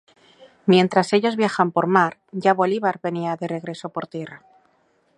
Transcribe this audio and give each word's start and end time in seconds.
Mientras 0.65 1.13
ellos 1.13 1.35
viajan 1.35 1.71
por 1.71 1.85
mar, 1.85 2.17
ya 2.31 2.55
Bolívar 2.55 2.99
venía 3.03 3.35
de 3.35 3.47
regreso 3.47 3.89
por 3.89 4.07
tierra. 4.07 4.41